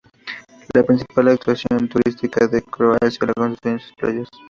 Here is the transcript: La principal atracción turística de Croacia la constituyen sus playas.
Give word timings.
La 0.73 0.81
principal 0.81 1.27
atracción 1.27 1.87
turística 1.87 2.47
de 2.47 2.63
Croacia 2.63 3.27
la 3.27 3.33
constituyen 3.35 3.79
sus 3.79 3.93
playas. 3.93 4.27